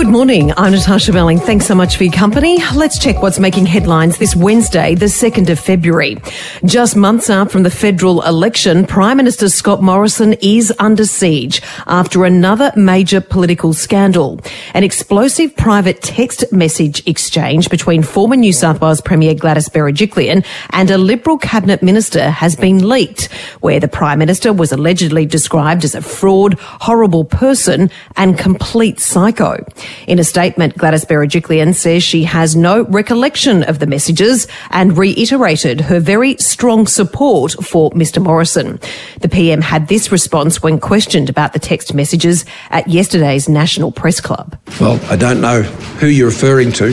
[0.00, 0.50] Good morning.
[0.56, 1.38] I'm Natasha Belling.
[1.38, 2.56] Thanks so much for your company.
[2.74, 6.16] Let's check what's making headlines this Wednesday, the 2nd of February.
[6.64, 12.24] Just months out from the federal election, Prime Minister Scott Morrison is under siege after
[12.24, 14.40] another major political scandal.
[14.72, 20.90] An explosive private text message exchange between former New South Wales Premier Gladys Berejiklian and
[20.90, 23.30] a Liberal cabinet minister has been leaked,
[23.60, 29.62] where the Prime Minister was allegedly described as a fraud, horrible person and complete psycho.
[30.06, 35.82] In a statement, Gladys Berejiklian says she has no recollection of the messages and reiterated
[35.82, 38.80] her very strong support for Mr Morrison.
[39.20, 44.20] The PM had this response when questioned about the text messages at yesterday's National Press
[44.20, 44.58] Club.
[44.80, 46.92] Well, I don't know who you're referring to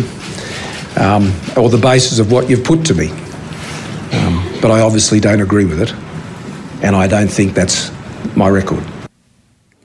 [0.98, 3.10] um, or the basis of what you've put to me,
[4.12, 5.94] um, but I obviously don't agree with it,
[6.84, 7.92] and I don't think that's
[8.36, 8.84] my record.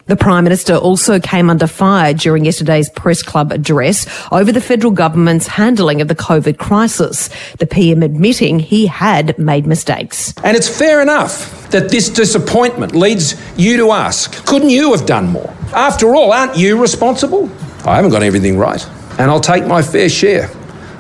[0.07, 4.93] The Prime Minister also came under fire during yesterday's press club address over the federal
[4.93, 7.31] government's handling of the COVID crisis.
[7.59, 10.35] The PM admitting he had made mistakes.
[10.43, 15.29] And it's fair enough that this disappointment leads you to ask, couldn't you have done
[15.29, 15.55] more?
[15.73, 17.49] After all, aren't you responsible?
[17.87, 18.85] I haven't got everything right,
[19.19, 20.51] and I'll take my fair share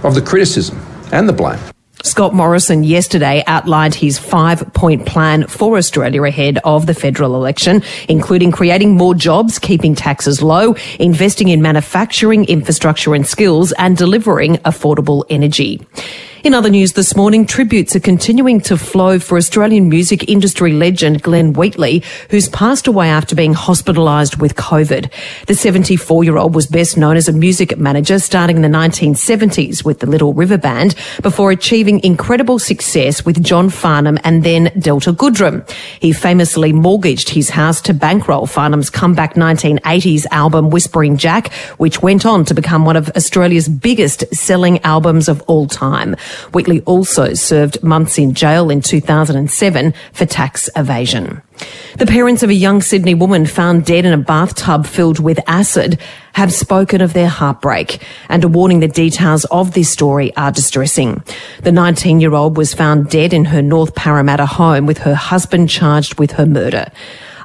[0.05, 0.81] of the criticism
[1.12, 1.59] and the blame.
[2.03, 7.83] Scott Morrison yesterday outlined his five point plan for Australia ahead of the federal election,
[8.09, 14.56] including creating more jobs, keeping taxes low, investing in manufacturing, infrastructure and skills, and delivering
[14.59, 15.81] affordable energy.
[16.44, 21.22] In other news this morning, tributes are continuing to flow for Australian music industry legend
[21.22, 25.08] Glenn Wheatley, who's passed away after being hospitalised with COVID.
[25.46, 29.84] The 74 year old was best known as a music manager starting in the 1970s
[29.84, 35.12] with the Little River Band before achieving incredible success with John Farnham and then Delta
[35.12, 35.64] Goodrem.
[36.00, 42.26] He famously mortgaged his house to bankroll Farnham's comeback 1980s album Whispering Jack, which went
[42.26, 46.16] on to become one of Australia's biggest selling albums of all time.
[46.53, 51.43] Wheatley also served months in jail in 2007 for tax evasion.
[51.98, 56.00] The parents of a young Sydney woman found dead in a bathtub filled with acid
[56.34, 61.22] have spoken of their heartbreak and are warning the details of this story are distressing.
[61.62, 65.69] The 19 year old was found dead in her North Parramatta home with her husband
[65.69, 66.87] charged with her murder.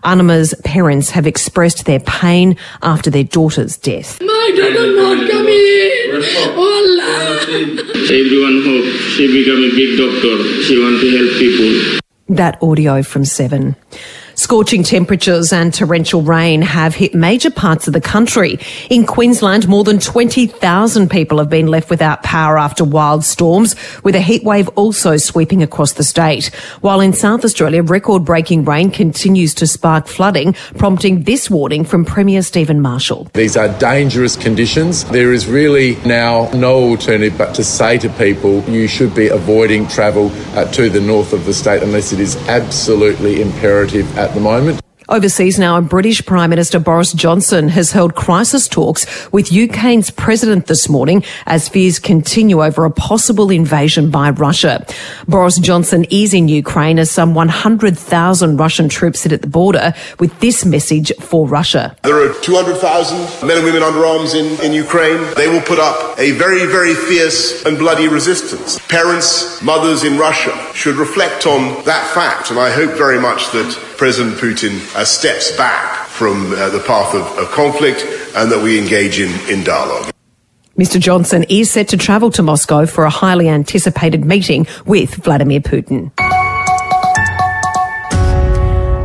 [0.04, 4.22] Anima's parents have expressed their pain after their daughter's death.
[4.22, 6.50] My daughter not coming in.
[6.58, 7.40] Allah.
[8.08, 8.86] Everyone hope
[9.16, 10.36] she become a big doctor.
[10.64, 12.00] She want to help people.
[12.30, 13.76] That audio from Seven.
[14.40, 18.60] Scorching temperatures and torrential rain have hit major parts of the country.
[18.88, 24.14] In Queensland, more than 20,000 people have been left without power after wild storms, with
[24.14, 26.54] a heatwave also sweeping across the state.
[26.82, 32.06] While in South Australia, record breaking rain continues to spark flooding, prompting this warning from
[32.06, 33.32] Premier Stephen Marshall.
[33.34, 35.04] These are dangerous conditions.
[35.06, 39.88] There is really now no alternative but to say to people you should be avoiding
[39.88, 44.42] travel uh, to the north of the state unless it is absolutely imperative at the
[44.42, 44.82] moment.
[45.10, 50.90] Overseas now, British Prime Minister Boris Johnson has held crisis talks with Ukraine's president this
[50.90, 54.86] morning as fears continue over a possible invasion by Russia.
[55.26, 60.38] Boris Johnson is in Ukraine as some 100,000 Russian troops sit at the border with
[60.42, 61.96] this message for Russia.
[62.04, 65.26] There are 200,000 men and women under arms in, in Ukraine.
[65.36, 68.78] They will put up a very, very fierce and bloody resistance.
[68.90, 73.97] Parents, mothers in Russia should reflect on that fact, and I hope very much that
[73.98, 78.80] President Putin uh, steps back from uh, the path of, of, conflict and that we
[78.80, 80.12] engage in, in dialogue.
[80.78, 81.00] Mr.
[81.00, 86.12] Johnson is set to travel to Moscow for a highly anticipated meeting with Vladimir Putin.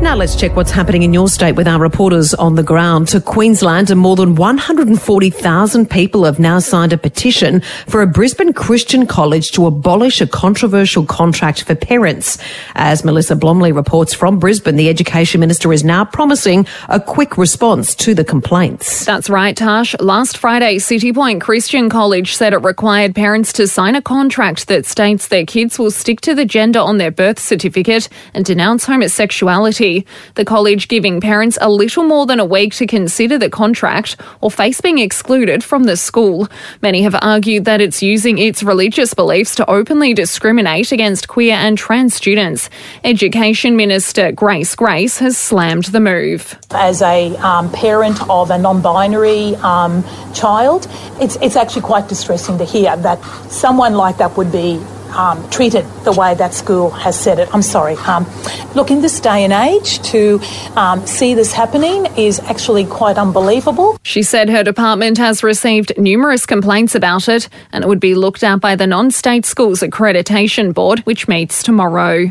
[0.02, 3.06] Now let's check what's happening in your state with our reporters on the ground.
[3.08, 8.52] To Queensland, and more than 140,000 people have now signed a petition for a Brisbane
[8.52, 12.36] Christian college to abolish a controversial contract for parents.
[12.74, 17.94] As Melissa Blomley reports from Brisbane, the Education Minister is now promising a quick response
[17.94, 19.04] to the complaints.
[19.04, 19.94] That's right, Tash.
[20.00, 25.28] Last Friday, Citipointe Christian College said it required parents to sign a contract that states
[25.28, 29.91] their kids will stick to the gender on their birth certificate and denounce homosexuality.
[30.34, 34.50] The college giving parents a little more than a week to consider the contract or
[34.50, 36.48] face being excluded from the school.
[36.80, 41.76] Many have argued that it's using its religious beliefs to openly discriminate against queer and
[41.78, 42.70] trans students.
[43.04, 46.58] Education Minister Grace Grace has slammed the move.
[46.70, 50.04] As a um, parent of a non-binary um,
[50.34, 50.86] child,
[51.20, 54.80] it's it's actually quite distressing to hear that someone like that would be
[55.12, 57.48] um, treated the way that school has said it.
[57.52, 57.96] I'm sorry.
[57.96, 58.26] Um,
[58.74, 60.40] look, in this day and age, to
[60.76, 63.98] um, see this happening is actually quite unbelievable.
[64.02, 68.42] She said her department has received numerous complaints about it and it would be looked
[68.42, 72.30] at by the Non State Schools Accreditation Board, which meets tomorrow.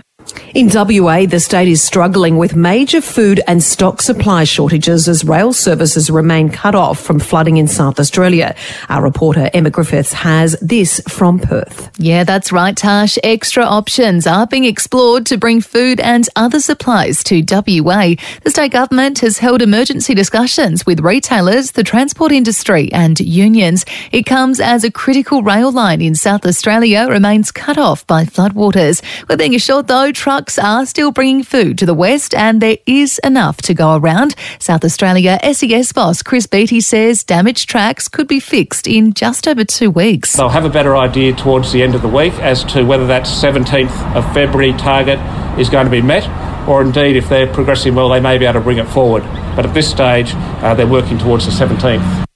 [0.53, 5.53] In WA, the state is struggling with major food and stock supply shortages as rail
[5.53, 8.53] services remain cut off from flooding in South Australia.
[8.89, 11.89] Our reporter Emma Griffiths has this from Perth.
[11.97, 13.17] Yeah, that's right, Tash.
[13.23, 18.15] Extra options are being explored to bring food and other supplies to WA.
[18.43, 23.85] The state government has held emergency discussions with retailers, the transport industry, and unions.
[24.11, 29.01] It comes as a critical rail line in South Australia remains cut off by floodwaters.
[29.29, 33.19] We're being assured, though, trucks are still bringing food to the west and there is
[33.23, 34.35] enough to go around.
[34.59, 39.63] South Australia SES boss Chris Beattie says damaged tracks could be fixed in just over
[39.63, 40.33] two weeks.
[40.33, 43.23] They'll have a better idea towards the end of the week as to whether that
[43.23, 45.19] 17th of February target
[45.59, 46.27] is going to be met
[46.67, 49.23] or indeed if they're progressing well they may be able to bring it forward.
[49.55, 52.30] But at this stage uh, they're working towards the 17th.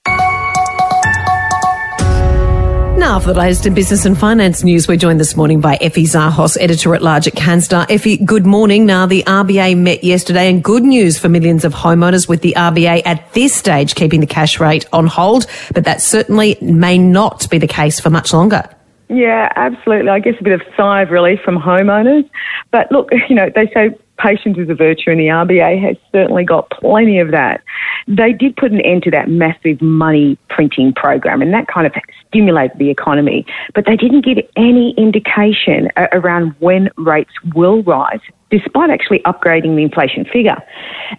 [3.06, 6.06] Now, for the latest in business and finance news, we're joined this morning by Effie
[6.06, 7.88] Zahos, editor at large at Canstar.
[7.88, 8.84] Effie, good morning.
[8.84, 13.02] Now, the RBA met yesterday, and good news for millions of homeowners with the RBA
[13.06, 17.58] at this stage keeping the cash rate on hold, but that certainly may not be
[17.58, 18.68] the case for much longer.
[19.08, 20.10] Yeah, absolutely.
[20.10, 22.28] I guess a bit of sigh of relief from homeowners.
[22.72, 26.44] But look, you know, they say patience is a virtue, and the RBA has certainly
[26.44, 27.62] got plenty of that.
[28.08, 31.92] They did put an end to that massive money printing program, and that kind of
[32.28, 33.46] stimulated the economy.
[33.74, 38.20] But they didn't give any indication uh, around when rates will rise
[38.50, 40.56] despite actually upgrading the inflation figure.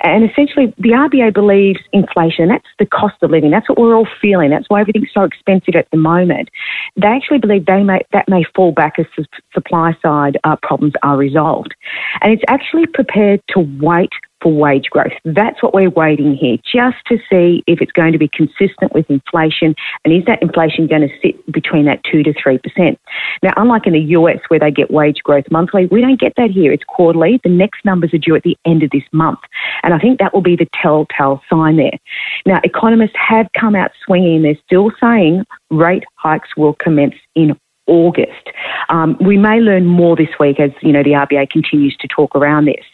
[0.01, 4.07] And essentially, the RBA believes inflation, that's the cost of living, that's what we're all
[4.21, 6.50] feeling, that's why everything's so expensive at the moment.
[6.95, 9.06] They actually believe they may, that may fall back as
[9.53, 11.75] supply side uh, problems are resolved.
[12.21, 15.13] And it's actually prepared to wait for wage growth.
[15.25, 19.09] That's what we're waiting here, just to see if it's going to be consistent with
[19.09, 19.75] inflation
[20.05, 22.97] and is that inflation going to sit between that 2 to 3%.
[23.43, 26.51] Now, unlike in the US where they get wage growth monthly, we don't get that
[26.51, 26.71] here.
[26.71, 27.39] It's quarterly.
[27.43, 29.39] The next numbers are due at the end of this month.
[29.83, 31.97] And I think that will be the telltale sign there.
[32.45, 34.43] Now, economists have come out swinging.
[34.43, 37.57] They're still saying rate hikes will commence in
[37.87, 38.51] August.
[38.89, 42.35] Um, we may learn more this week as you know the RBA continues to talk
[42.35, 42.85] around this.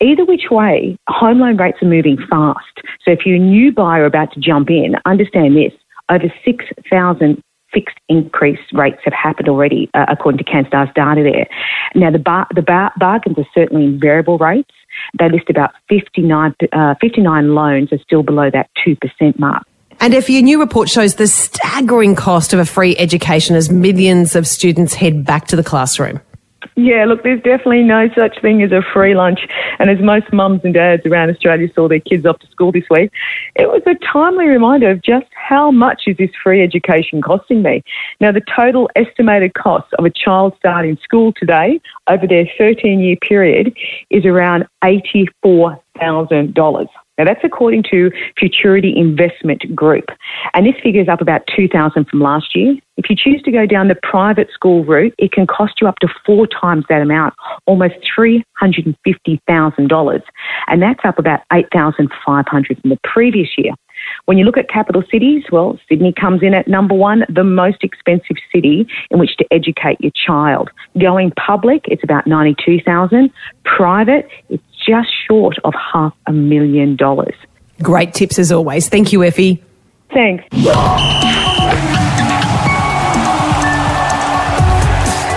[0.00, 2.80] Either which way, home loan rates are moving fast.
[3.04, 5.72] So if you're a new buyer about to jump in, understand this:
[6.08, 7.42] over six thousand
[7.72, 11.46] fixed increase rates have happened already, uh, according to Canstar's data there.
[11.94, 14.74] Now, the, bar, the bar, bargains are certainly in variable rates.
[15.18, 19.62] They list about 59, uh, 59 loans are still below that 2% mark.
[20.00, 24.34] And if your new report shows the staggering cost of a free education as millions
[24.34, 26.20] of students head back to the classroom.
[26.76, 29.40] Yeah, look, there's definitely no such thing as a free lunch.
[29.78, 32.84] And as most mums and dads around Australia saw their kids off to school this
[32.90, 33.12] week,
[33.56, 37.82] it was a timely reminder of just how much is this free education costing me.
[38.20, 43.16] Now, the total estimated cost of a child starting school today over their 13 year
[43.16, 43.76] period
[44.08, 46.88] is around $84,000.
[47.20, 50.06] Now that's according to Futurity Investment Group.
[50.54, 52.76] And this figure is up about 2000 from last year.
[52.96, 55.98] If you choose to go down the private school route, it can cost you up
[55.98, 57.34] to four times that amount,
[57.66, 60.22] almost $350,000.
[60.68, 63.74] And that's up about 8,500 from the previous year.
[64.24, 67.82] When you look at capital cities, well, Sydney comes in at number one, the most
[67.82, 70.70] expensive city in which to educate your child.
[70.98, 73.30] Going public, it's about 92,000.
[73.64, 77.34] Private, it's just short of half a million dollars.
[77.80, 78.88] Great tips as always.
[78.88, 79.62] Thank you, Effie.
[80.12, 80.44] Thanks.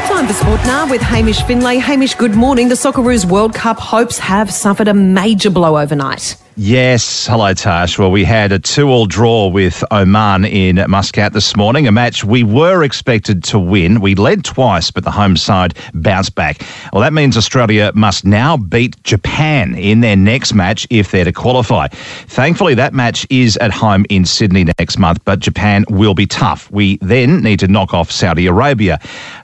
[0.08, 1.78] Time for sport now with Hamish Finlay.
[1.78, 2.70] Hamish, good morning.
[2.70, 6.36] The Socceroos World Cup hopes have suffered a major blow overnight.
[6.56, 7.98] Yes, hello Tash.
[7.98, 12.44] Well, we had a two-all draw with Oman in Muscat this morning, a match we
[12.44, 14.02] were expected to win.
[14.02, 16.62] We led twice, but the home side bounced back.
[16.92, 21.32] Well, that means Australia must now beat Japan in their next match if they're to
[21.32, 21.88] qualify.
[21.88, 26.70] Thankfully, that match is at home in Sydney next month, but Japan will be tough.
[26.70, 29.00] We then need to knock off Saudi Arabia.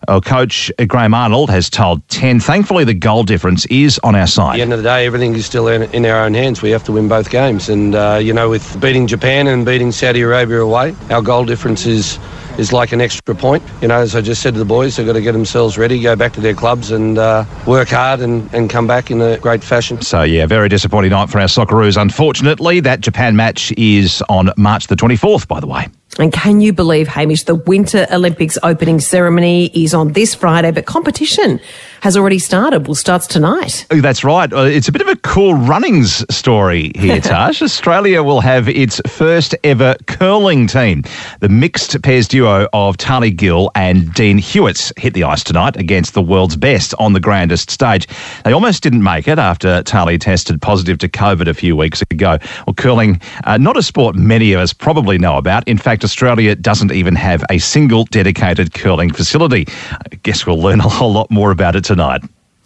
[0.07, 2.39] Our coach Graham Arnold has told 10.
[2.39, 4.53] Thankfully, the goal difference is on our side.
[4.53, 6.61] At the end of the day, everything is still in our own hands.
[6.61, 7.69] We have to win both games.
[7.69, 11.85] And, uh, you know, with beating Japan and beating Saudi Arabia away, our goal difference
[11.85, 12.19] is
[12.57, 13.63] is like an extra point.
[13.81, 16.01] You know, as I just said to the boys, they've got to get themselves ready,
[16.01, 19.37] go back to their clubs and uh, work hard and, and come back in a
[19.37, 20.01] great fashion.
[20.01, 21.99] So, yeah, very disappointing night for our Socceroos.
[21.99, 25.87] Unfortunately, that Japan match is on March the 24th, by the way.
[26.17, 30.85] And can you believe, Hamish, the Winter Olympics opening ceremony is on this Friday, but
[30.85, 31.61] competition
[32.01, 32.87] has already started.
[32.87, 33.85] Well, starts tonight.
[33.91, 34.51] Oh, that's right.
[34.51, 37.61] Uh, It's a bit of a cool runnings story here, Tash.
[37.61, 41.03] Australia will have its first ever curling team.
[41.41, 46.15] The mixed pairs duo of Tali Gill and Dean Hewitts hit the ice tonight against
[46.15, 48.07] the world's best on the grandest stage.
[48.45, 52.39] They almost didn't make it after Tali tested positive to COVID a few weeks ago.
[52.65, 55.65] Well, curling, uh, not a sport many of us probably know about.
[55.67, 59.65] In fact, Australia doesn't even have a single dedicated curling facility.
[59.91, 62.21] I guess we'll learn a whole lot more about it tonight.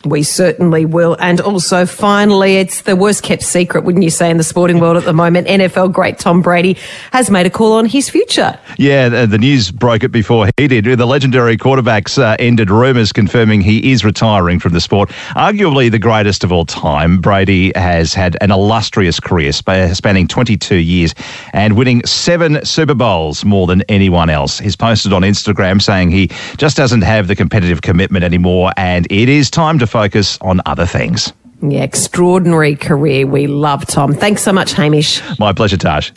[0.06, 1.16] We certainly will.
[1.20, 4.98] And also, finally, it's the worst kept secret, wouldn't you say, in the sporting world
[4.98, 5.48] at the moment.
[5.48, 6.78] NFL great Tom Brady
[7.12, 8.60] has made a call on his future.
[8.78, 10.86] Yeah, the, the news broke it before he did.
[10.86, 15.10] The legendary quarterbacks uh, ended rumours confirming he is retiring from the sport.
[15.36, 20.76] Arguably the greatest of all time, Brady has had an illustrious career sp- spanning 22
[20.76, 21.16] years
[21.54, 24.60] and winning seven Super Bowls more than anyone else.
[24.60, 29.30] He's posted on Instagram saying he just doesn't have the competitive commitment anymore and it
[29.30, 31.32] is time to focus on other things.
[31.62, 33.26] Yeah, extraordinary career.
[33.26, 34.14] We love Tom.
[34.14, 35.22] Thanks so much, Hamish.
[35.40, 36.12] My pleasure, Taj.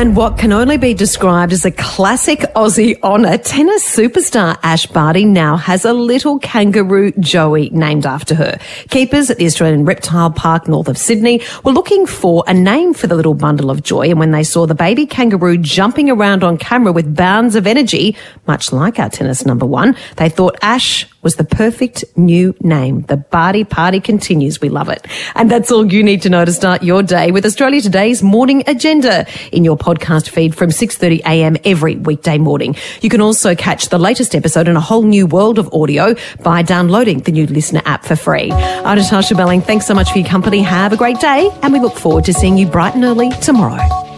[0.00, 5.26] And what can only be described as a classic Aussie honour, tennis superstar Ash Barty
[5.26, 8.58] now has a little kangaroo Joey named after her.
[8.88, 13.08] Keepers at the Australian Reptile Park north of Sydney were looking for a name for
[13.08, 16.56] the little bundle of joy, and when they saw the baby kangaroo jumping around on
[16.56, 18.16] camera with bounds of energy,
[18.46, 23.02] much like our tennis number one, they thought Ash was the perfect new name.
[23.02, 24.60] The Barty Party continues.
[24.60, 25.06] We love it.
[25.34, 28.64] And that's all you need to know to start your day with Australia Today's morning
[28.66, 31.56] agenda in your podcast feed from 6:30 a.m.
[31.64, 32.76] every weekday morning.
[33.00, 36.62] You can also catch the latest episode in a whole new world of audio by
[36.62, 38.50] downloading the new LiSTNR app for free.
[38.52, 39.60] I'm Natasha Belling.
[39.60, 40.62] Thanks so much for your company.
[40.62, 44.09] Have a great day and we look forward to seeing you bright and early tomorrow.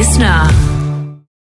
[0.00, 0.59] LiSTNR.